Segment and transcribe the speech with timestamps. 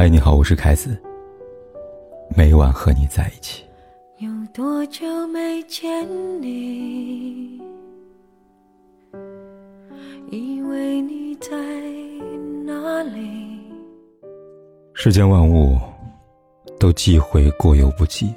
[0.00, 0.98] 嗨，你好，我是凯子。
[2.34, 3.62] 每晚和你在一起。
[4.16, 6.08] 有多久没见
[6.40, 7.60] 你？
[10.30, 11.50] 以为你在
[12.64, 13.60] 哪里？
[14.94, 15.78] 世间万物
[16.78, 18.32] 都忌讳过犹不及，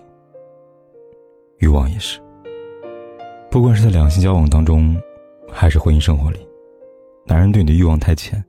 [1.59, 2.19] 欲望也是。
[3.49, 5.01] 不管是在两性交往当中，
[5.49, 6.45] 还是婚姻生活里，
[7.25, 8.43] 男人对你的欲望太浅，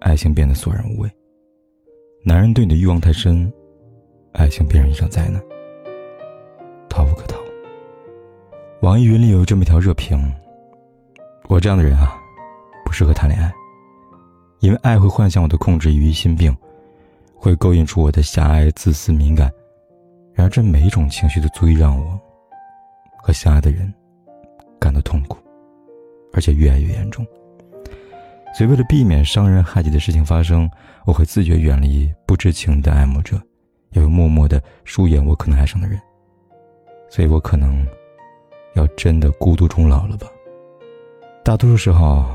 [0.00, 1.08] 爱情变得索然无味；
[2.24, 3.50] 男人对你的欲望太深，
[4.32, 5.40] 爱情变成一场灾难，
[6.88, 7.38] 逃无可逃。
[8.82, 10.32] 网易云里有这么一条热评：
[11.48, 12.16] 我这样的人啊，
[12.84, 13.52] 不适合谈恋爱，
[14.60, 16.54] 因为爱会幻想我的控制与疑心病，
[17.34, 19.50] 会勾引出我的狭隘、自私、敏感。
[20.34, 22.20] 然而，这每一种情绪都足以让我
[23.22, 23.92] 和相爱的人。
[24.80, 25.36] 感到痛苦，
[26.32, 27.26] 而且越爱越严重。
[28.54, 30.70] 所以，为了避免伤人害己的事情发生，
[31.08, 33.40] 我会自觉远离不知情的爱慕者，
[33.92, 35.98] 也会默默的疏远我可能爱上的人。
[37.08, 37.82] 所以我可能
[38.74, 40.26] 要真的孤独终老了吧。
[41.42, 42.26] 大多数时候，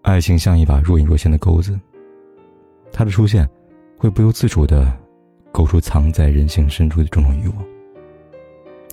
[0.00, 1.78] 爱情像一把若隐若现的钩子，
[2.90, 3.46] 它的出现
[3.98, 4.90] 会不由自主的
[5.52, 7.64] 勾出藏在人性深处的种种欲望，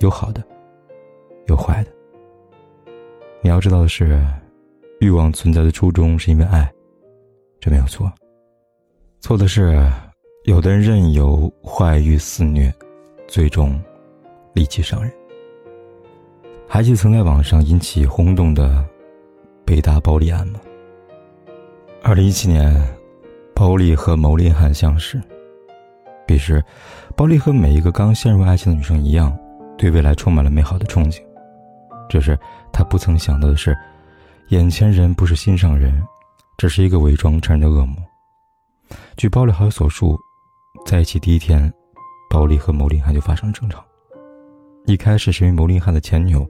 [0.00, 0.44] 有好的，
[1.46, 1.90] 有坏的。
[3.40, 4.22] 你要知道的是，
[5.00, 6.70] 欲望存在的初衷是因为爱，
[7.58, 8.12] 这没有错。
[9.26, 9.84] 错的是，
[10.44, 12.72] 有的人任由坏欲肆虐，
[13.26, 13.76] 最终
[14.54, 15.12] 戾气伤人。
[16.68, 18.86] 还记得曾在网上引起轰动的
[19.64, 20.60] 北大暴力案吗？
[22.04, 22.72] 二零一七年，
[23.52, 25.20] 包丽和牟林汉相识。
[26.24, 26.64] 彼时，
[27.16, 29.36] 包丽和每一个刚陷入爱情的女生一样，
[29.76, 31.20] 对未来充满了美好的憧憬。
[32.08, 32.38] 只是
[32.72, 33.76] 他不曾想到的是，
[34.50, 36.00] 眼前人不是心上人，
[36.56, 37.96] 只是一个伪装成人的恶魔。
[39.16, 40.18] 据包丽好友所述，
[40.84, 41.72] 在一起第一天，
[42.30, 43.84] 包丽和牟林汉就发生了争吵。
[44.86, 46.48] 一开始是因为牟林汉的前女友，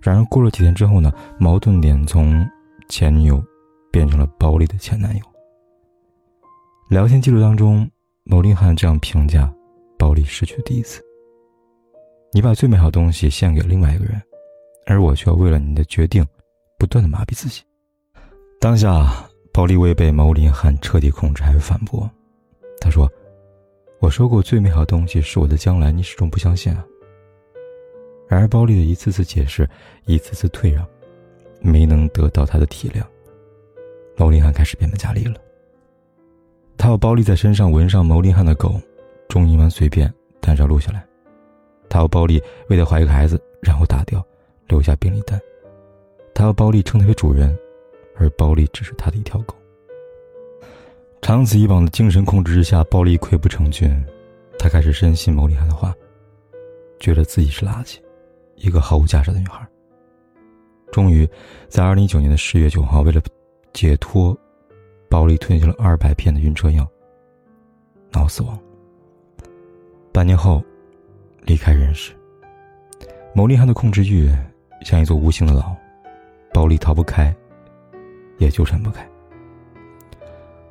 [0.00, 2.48] 然而过了几天之后呢，矛盾点从
[2.88, 3.42] 前女友
[3.90, 5.22] 变成了包丽的前男友。
[6.88, 7.90] 聊天记录当中，
[8.24, 9.52] 牟林汉这样评价
[9.98, 11.04] 包丽失去第一次
[12.32, 14.20] ：“你把最美好的东西献给另外一个人。”
[14.90, 16.26] 而我却要为了你的决定，
[16.78, 17.62] 不断的麻痹自己。
[18.58, 19.27] 当下，
[19.58, 22.08] 包丽未被牟林汉彻底控制，还反驳。
[22.80, 23.10] 他说
[23.98, 26.86] ：“我说过最美好的东西是我的将来，你始终不相信啊。”
[28.30, 29.68] 然而，包丽的一次次解释，
[30.04, 30.86] 一次次退让，
[31.60, 33.02] 没能得到他的体谅。
[34.16, 35.34] 牟林汉开始变本加厉了。
[36.76, 38.80] 他要包丽在身上纹上牟林汉的狗，
[39.28, 40.08] 中英文随便，
[40.40, 41.04] 但是要录下来。
[41.88, 44.24] 他要包丽为他怀一个孩子，然后打掉。
[44.68, 45.36] 留下病历单，
[46.32, 47.58] 他要包丽称他为主人，
[48.18, 49.54] 而包丽只是他的一条狗。
[51.22, 53.90] 长此以往的精神控制之下，包丽溃不成军，
[54.58, 55.94] 他开始深信牟利汉的话，
[57.00, 57.96] 觉得自己是垃圾，
[58.56, 59.66] 一个毫无价值的女孩。
[60.92, 61.28] 终于，
[61.68, 63.20] 在二零一九年的十月九号，为了
[63.72, 64.36] 解脱，
[65.08, 66.86] 包丽吞下了二百片的晕车药，
[68.10, 68.58] 脑死亡。
[70.12, 70.62] 半年后，
[71.42, 72.12] 离开人世。
[73.34, 74.30] 牟利汉的控制欲。
[74.84, 75.74] 像一座无形的牢，
[76.54, 77.34] 包丽逃不开，
[78.38, 79.06] 也纠缠不开。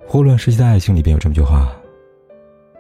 [0.06, 1.72] 霍乱时期的爱情里边有这么句话：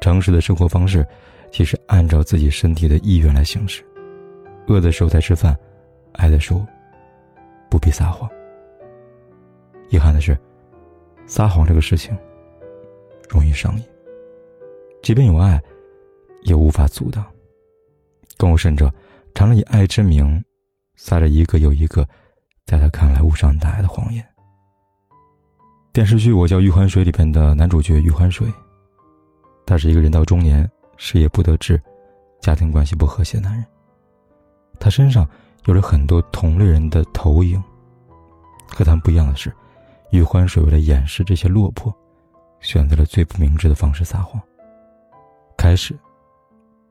[0.02, 1.06] 诚实的生活方式，
[1.52, 3.86] 其实按照自己身体的意愿来行事。
[4.68, 5.58] 饿的时候才吃饭，
[6.14, 6.66] 爱的时候
[7.70, 8.30] 不必撒谎。
[9.90, 10.38] 遗憾的是，
[11.25, 12.18] 撒谎这个事情
[13.30, 13.84] 容易上瘾，
[15.02, 15.62] 即便有爱，
[16.44, 17.25] 也无法阻挡。
[18.38, 18.94] 更有甚者，
[19.34, 20.44] 常常以爱之名。
[21.00, 22.08] 撒着一个又一个，
[22.66, 24.25] 在他看来无伤大雅的谎言。
[25.97, 28.47] 电视剧《我叫余欢水》里边的男主角余欢水，
[29.66, 31.81] 他是一个人到中年、事业不得志、
[32.40, 33.66] 家庭关系不和谐的男人。
[34.80, 35.28] 他身上
[35.66, 37.59] 有着很多同类人的投影。
[38.68, 39.52] 和他们不一样的是，
[40.12, 41.92] 余欢水为了掩饰这些落魄，
[42.60, 44.39] 选择了最不明智的方式撒谎。
[45.57, 45.98] 开始，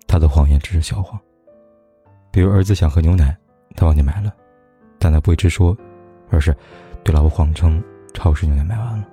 [0.08, 1.16] 他的谎言只是小谎，
[2.32, 3.36] 比如儿子想喝牛奶。
[3.76, 4.34] 他帮你买了，
[4.98, 5.78] 但他不会直说，
[6.28, 6.52] 而是
[7.04, 7.80] 对老婆谎称
[8.16, 9.06] 超市牛奶买完了。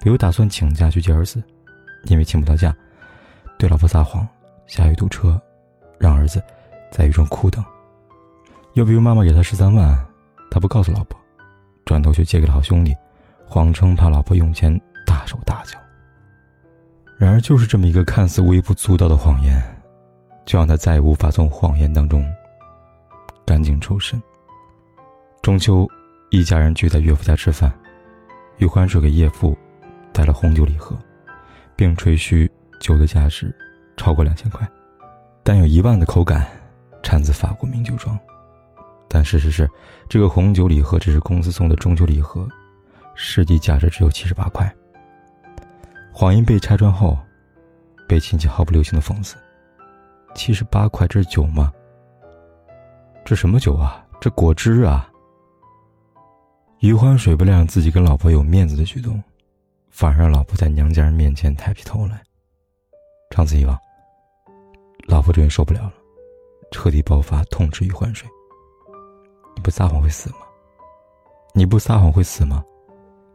[0.00, 1.40] 比如打算请假去接儿子，
[2.06, 2.74] 因为请不到假，
[3.56, 4.26] 对老婆撒谎，
[4.66, 5.40] 下雨堵车，
[5.98, 6.42] 让儿子
[6.90, 7.64] 在雨中哭等。
[8.74, 9.96] 又比如妈妈给他十三万，
[10.50, 11.16] 他不告诉老婆，
[11.84, 12.92] 转头去借给了好兄弟，
[13.46, 14.76] 谎称怕老婆用钱
[15.06, 15.78] 大手大脚。
[17.16, 19.62] 然而，就是这么一个看似微不足道的谎言，
[20.44, 22.28] 就让他再也无法从谎言当中。
[23.46, 24.20] 赶紧抽身。
[25.40, 25.86] 中秋，
[26.30, 27.72] 一家人聚在岳父家吃饭，
[28.62, 29.58] 余欢水给叶父
[30.12, 30.96] 带了红酒礼盒，
[31.74, 32.48] 并吹嘘
[32.78, 33.52] 酒的价值
[33.96, 34.64] 超过两千块，
[35.42, 36.46] 但有一万的口感，
[37.02, 38.16] 产自法国名酒庄。
[39.08, 39.68] 但事实是，
[40.08, 42.48] 这个红酒礼盒只是公司送的中秋礼盒，
[43.16, 44.72] 实际价值只有七十八块。
[46.12, 47.18] 谎言被拆穿后，
[48.06, 49.34] 被亲戚毫不留情的讽刺
[50.36, 51.72] ：“七十八块，这是酒吗？
[53.24, 54.06] 这什么酒啊？
[54.20, 55.08] 这果汁啊！”
[56.82, 59.22] 余欢水不亮自己跟老婆有面子的举动，
[59.88, 62.20] 反而让老婆在娘家人面前抬起头来。
[63.30, 63.78] 长此以往，
[65.06, 65.92] 老婆终于受不了了，
[66.72, 68.28] 彻底爆发，痛斥余欢水。
[69.54, 70.38] 你不撒谎会死吗？
[71.54, 72.64] 你不撒谎会死吗？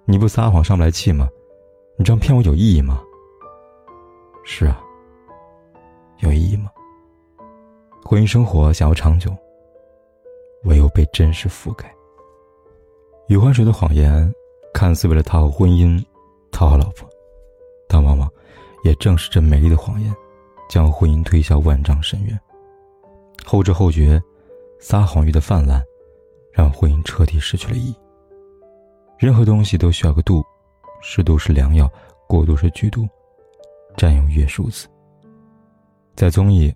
[0.04, 1.30] 你不撒谎上不来气吗？
[1.98, 3.02] 你这样骗我有意义吗？
[4.44, 4.84] 是啊，
[6.18, 6.70] 有意义吗？
[8.04, 9.34] 婚姻生活想要长久，
[10.66, 11.90] 唯有被真实覆盖。
[13.28, 14.34] 余欢水的谎言，
[14.74, 16.04] 看似为了讨好婚姻、
[16.52, 17.08] 讨好老婆，
[17.88, 18.32] 但往往
[18.84, 20.14] 也正是这美丽的谎言，
[20.70, 22.40] 将婚姻推向万丈深渊。
[23.46, 24.22] 后知后觉，
[24.80, 25.82] 撒谎欲的泛滥。
[26.54, 27.96] 让婚姻彻底失去了意义。
[29.20, 30.44] 任何东西都需要个度，
[31.04, 31.88] 适度是良药，
[32.28, 33.08] 过度是剧毒，
[33.96, 34.88] 占有欲数字。
[36.16, 36.68] 在综艺《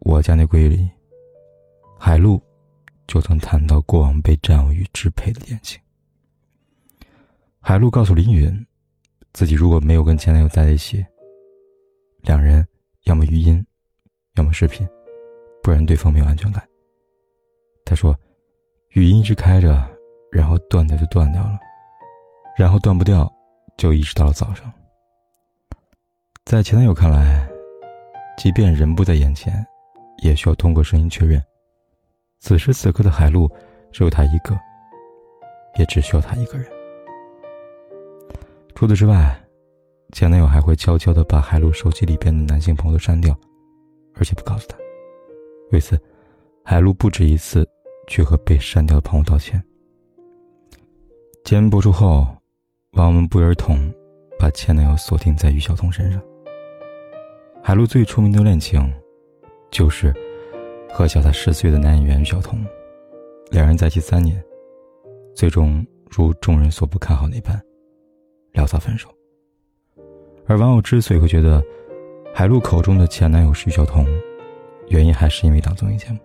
[0.00, 0.74] 我家那闺女》，
[1.96, 2.42] 海陆
[3.06, 5.80] 就曾谈到过往被占有欲支配的恋情。
[7.60, 8.66] 海璐告诉林允，
[9.32, 11.04] 自己如果没有跟前男友在一起，
[12.22, 12.66] 两人
[13.04, 13.64] 要么语音，
[14.34, 14.86] 要么视频，
[15.62, 16.66] 不然对方没有安全感。
[17.84, 18.16] 他说。
[18.90, 19.84] 语音一直开着，
[20.30, 21.58] 然后断掉就断掉了，
[22.56, 23.28] 然后断不掉，
[23.76, 24.72] 就一直到了早上。
[26.44, 27.44] 在前男友看来，
[28.38, 29.66] 即便人不在眼前，
[30.18, 31.44] 也需要通过声音确认。
[32.44, 33.50] 此时此刻的海陆
[33.90, 34.54] 只有他一个，
[35.78, 36.66] 也只需要他一个人。
[38.74, 39.34] 除此之外，
[40.12, 43.34] 前男友还会悄悄的把海陆手机里边的男性朋友都删掉，
[44.16, 44.76] 而且不告诉他。
[45.72, 45.98] 为此，
[46.62, 47.66] 海陆不止一次。
[48.06, 49.58] 去和被删掉的朋友道歉。
[51.42, 52.26] 节目播出后，
[52.92, 53.90] 网友们不约而同
[54.38, 56.20] 把前男友锁定在于晓彤身上。
[57.62, 58.92] 海陆最出名的恋情，
[59.70, 60.12] 就是
[60.94, 62.64] 和小他十岁的男演员于晓彤，
[63.50, 64.40] 两人在一起三年，
[65.34, 67.60] 最终如众人所不看好那般，
[68.52, 69.08] 潦草分手。
[70.46, 71.60] 而网友之所以会觉得
[72.32, 74.06] 海陆口中的前男友是于晓彤，
[74.86, 76.18] 原因还是因为档综艺节目。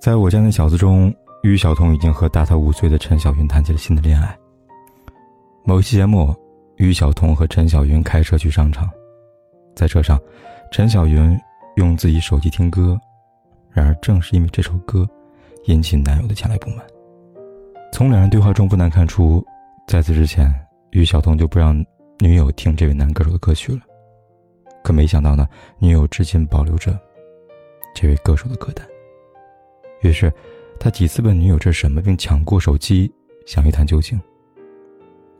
[0.00, 1.12] 在我家那小子中，
[1.42, 4.38] 于晓彤已经和大他五岁的陈小云谈起了新的恋爱。
[5.64, 6.32] 某一期节目，
[6.76, 8.88] 于晓彤和陈小云开车去商场，
[9.74, 10.16] 在车上，
[10.70, 11.36] 陈小云
[11.74, 12.96] 用自己手机听歌，
[13.72, 15.08] 然而正是因为这首歌，
[15.64, 16.84] 引起男友的强烈不满。
[17.92, 19.44] 从两人对话中不难看出，
[19.86, 20.52] 在此之前，
[20.90, 21.74] 于晓彤就不让
[22.20, 23.80] 女友听这位男歌手的歌曲了。
[24.82, 25.48] 可没想到呢，
[25.78, 26.98] 女友至今保留着
[27.94, 28.86] 这位歌手的歌单。
[30.00, 30.32] 于是，
[30.80, 33.12] 他几次问女友这是什么，并抢过手机
[33.46, 34.20] 想一探究竟。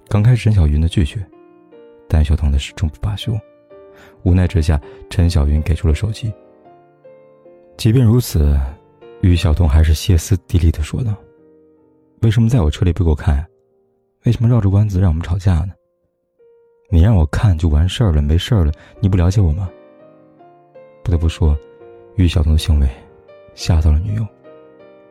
[0.09, 1.27] 刚开始，陈小云的拒绝，
[2.09, 3.37] 但小彤的始终不罢休。
[4.23, 4.81] 无奈之下，
[5.11, 6.33] 陈小云给出了手机。
[7.83, 8.57] 即便如此，
[9.23, 11.17] 于晓彤还是歇斯底里的说道
[12.23, 13.45] ：“为什么在我车里不给我看？
[14.25, 15.73] 为什么绕着弯子让我们吵架呢？
[16.91, 18.71] 你让我看就完事儿了，没事儿了，
[19.01, 19.69] 你不了解我吗？”
[21.03, 21.59] 不得不说，
[22.15, 22.89] 于晓彤的行为
[23.57, 24.25] 吓到了女友。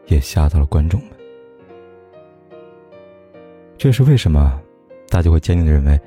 [0.06, 1.10] 也吓到了观众们。
[3.78, 4.58] 这是为什么？
[5.10, 6.00] 大家会坚定的认为，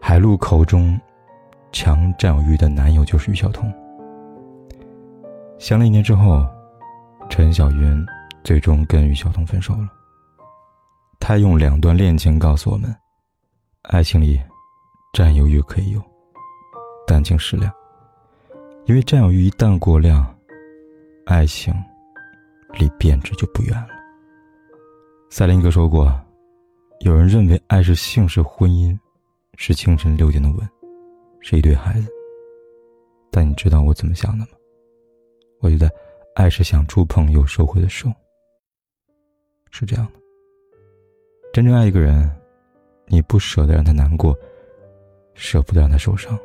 [0.00, 0.96] 海陆口中
[1.72, 3.74] 强占有欲的男友就是于晓彤。
[5.58, 6.46] 相了一年之后，
[7.28, 8.06] 陈小云
[8.44, 9.88] 最终跟于晓彤分手了。
[11.18, 12.94] 他用两段恋情告诉我们：
[13.82, 14.40] 爱情里，
[15.12, 16.02] 占有欲可以有，
[17.06, 17.72] 但请适量。
[18.84, 20.24] 因为占有欲一旦过量，
[21.26, 21.74] 爱情。
[22.78, 23.88] 离变质就不远了。
[25.30, 26.12] 赛林格说过
[27.00, 28.94] ：“有人认为爱是性，是婚姻，
[29.56, 30.68] 是清晨六点的吻，
[31.40, 32.08] 是一对孩子。
[33.30, 34.48] 但你知道我怎么想的吗？
[35.60, 35.90] 我觉得，
[36.34, 38.08] 爱是想触碰又收回的手。
[39.70, 40.20] 是这样的。
[41.52, 42.30] 真正爱一个人，
[43.06, 44.36] 你不舍得让他难过，
[45.34, 46.38] 舍不得让他受伤。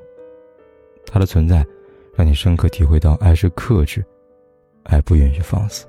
[1.06, 1.66] 他的存在，
[2.16, 4.04] 让你深刻体会到爱是克制，
[4.84, 5.86] 爱不允许放肆。”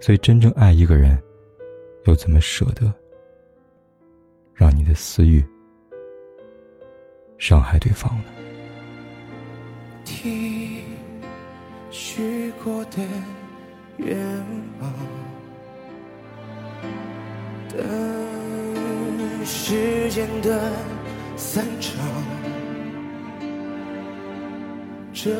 [0.00, 1.20] 所以，真正爱一个人，
[2.06, 2.92] 又怎么舍得
[4.52, 5.44] 让你的私欲
[7.38, 8.24] 伤害对方呢？
[10.04, 10.51] 听
[12.14, 12.98] 许过的
[13.96, 14.18] 愿
[14.80, 14.92] 望，
[17.70, 20.60] 等时间的
[21.38, 21.96] 散场，
[25.14, 25.30] 这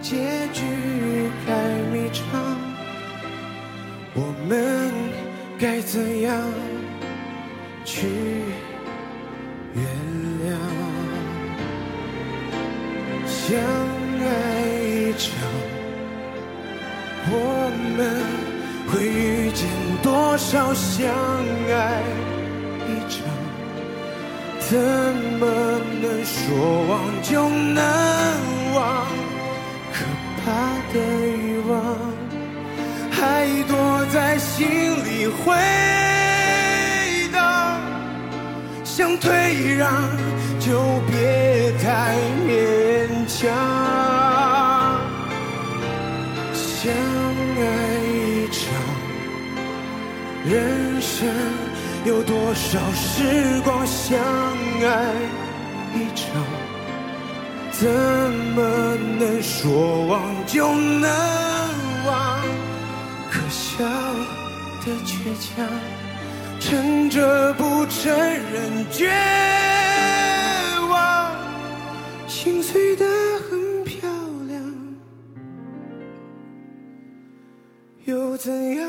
[0.00, 0.62] 结局
[1.44, 1.50] 太
[1.92, 2.22] 迷长，
[4.14, 4.92] 我们
[5.58, 6.40] 该怎样
[7.84, 8.06] 去
[18.98, 19.64] 会遇见
[20.02, 21.08] 多少相
[21.70, 22.02] 爱
[22.88, 23.22] 一场？
[24.58, 24.76] 怎
[25.38, 25.46] 么
[26.02, 27.80] 能说忘就能
[28.74, 29.06] 忘？
[29.94, 30.04] 可
[30.44, 30.46] 怕
[30.92, 31.72] 的欲望
[33.12, 35.54] 还躲在心里回
[37.32, 37.80] 荡，
[38.82, 39.92] 想退让
[40.58, 42.16] 就别太
[42.48, 42.48] 勉
[43.28, 43.38] 强。
[46.52, 46.92] 相
[47.60, 47.87] 爱，
[50.48, 51.28] 人生。
[52.04, 55.12] 有多少时光相爱
[55.94, 56.42] 一场？
[57.70, 57.86] 怎
[58.56, 61.08] 么能说忘就能
[62.06, 62.40] 忘？
[63.30, 63.84] 可笑
[64.84, 65.66] 的倔强，
[66.58, 69.12] 撑着不承认绝
[70.88, 71.36] 望，
[72.26, 73.04] 心碎的
[73.48, 74.08] 很漂
[74.48, 74.60] 亮，
[78.06, 78.88] 又怎样？